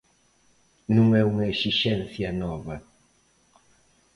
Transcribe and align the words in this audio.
Non 0.95 1.07
é 1.21 1.23
unha 1.31 1.49
exixencia 1.53 2.29
nova. 2.43 2.75